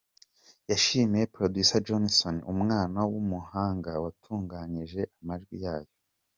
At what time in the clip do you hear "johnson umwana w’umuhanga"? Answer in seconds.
1.87-3.91